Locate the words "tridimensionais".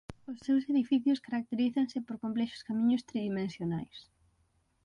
3.09-3.97